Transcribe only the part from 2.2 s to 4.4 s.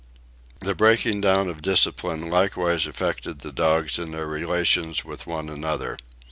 likewise affected the dogs in their